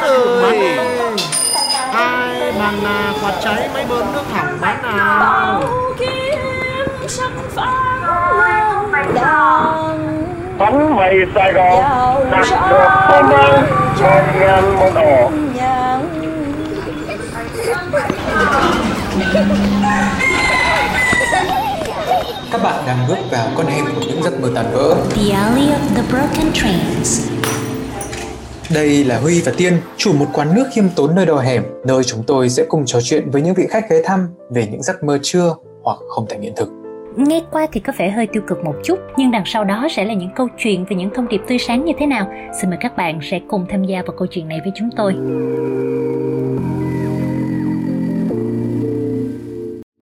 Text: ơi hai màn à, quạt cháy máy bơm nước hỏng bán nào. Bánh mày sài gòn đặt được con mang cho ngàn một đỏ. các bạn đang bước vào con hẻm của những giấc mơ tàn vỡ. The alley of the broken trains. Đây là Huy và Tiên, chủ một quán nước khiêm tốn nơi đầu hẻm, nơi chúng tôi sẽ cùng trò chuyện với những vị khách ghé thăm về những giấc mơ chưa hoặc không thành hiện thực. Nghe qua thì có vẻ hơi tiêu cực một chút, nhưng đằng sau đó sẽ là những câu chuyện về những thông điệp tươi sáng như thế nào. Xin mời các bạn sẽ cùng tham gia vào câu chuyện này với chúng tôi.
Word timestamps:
ơi 0.00 0.78
hai 1.92 2.52
màn 2.58 2.84
à, 2.84 3.12
quạt 3.22 3.34
cháy 3.42 3.68
máy 3.74 3.86
bơm 3.88 4.12
nước 4.12 4.22
hỏng 4.32 4.58
bán 4.60 4.82
nào. 4.82 5.62
Bánh 10.58 10.96
mày 10.96 11.14
sài 11.34 11.52
gòn 11.52 11.84
đặt 12.30 12.46
được 12.70 12.88
con 13.10 13.28
mang 13.28 13.64
cho 14.00 14.22
ngàn 14.40 14.76
một 14.76 14.90
đỏ. 14.94 15.30
các 22.52 22.62
bạn 22.62 22.74
đang 22.86 22.98
bước 23.08 23.18
vào 23.30 23.46
con 23.56 23.66
hẻm 23.66 23.84
của 23.94 24.00
những 24.08 24.22
giấc 24.22 24.40
mơ 24.40 24.48
tàn 24.54 24.64
vỡ. 24.72 24.94
The 25.10 25.34
alley 25.34 25.68
of 25.68 25.94
the 25.96 26.02
broken 26.10 26.52
trains. 26.52 27.30
Đây 28.74 29.04
là 29.04 29.18
Huy 29.18 29.40
và 29.40 29.52
Tiên, 29.56 29.72
chủ 29.96 30.12
một 30.12 30.26
quán 30.32 30.54
nước 30.54 30.64
khiêm 30.72 30.84
tốn 30.96 31.14
nơi 31.14 31.26
đầu 31.26 31.36
hẻm, 31.36 31.62
nơi 31.86 32.04
chúng 32.04 32.22
tôi 32.26 32.48
sẽ 32.48 32.64
cùng 32.68 32.82
trò 32.86 32.98
chuyện 33.02 33.30
với 33.30 33.42
những 33.42 33.54
vị 33.54 33.66
khách 33.70 33.90
ghé 33.90 33.96
thăm 34.04 34.28
về 34.50 34.68
những 34.70 34.82
giấc 34.82 35.04
mơ 35.04 35.18
chưa 35.22 35.54
hoặc 35.82 35.98
không 36.08 36.26
thành 36.28 36.42
hiện 36.42 36.52
thực. 36.56 36.68
Nghe 37.16 37.42
qua 37.50 37.66
thì 37.72 37.80
có 37.80 37.92
vẻ 37.98 38.10
hơi 38.10 38.26
tiêu 38.26 38.42
cực 38.48 38.64
một 38.64 38.74
chút, 38.84 38.98
nhưng 39.16 39.30
đằng 39.30 39.42
sau 39.46 39.64
đó 39.64 39.88
sẽ 39.90 40.04
là 40.04 40.14
những 40.14 40.30
câu 40.36 40.48
chuyện 40.58 40.84
về 40.84 40.96
những 40.96 41.10
thông 41.14 41.28
điệp 41.28 41.40
tươi 41.48 41.58
sáng 41.58 41.84
như 41.84 41.92
thế 41.98 42.06
nào. 42.06 42.26
Xin 42.60 42.70
mời 42.70 42.78
các 42.80 42.96
bạn 42.96 43.20
sẽ 43.30 43.40
cùng 43.48 43.66
tham 43.68 43.84
gia 43.84 44.02
vào 44.02 44.16
câu 44.18 44.26
chuyện 44.30 44.48
này 44.48 44.60
với 44.64 44.72
chúng 44.76 44.90
tôi. 44.96 45.14